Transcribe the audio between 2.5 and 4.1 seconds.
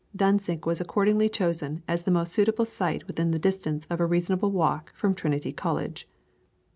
site within the distance of a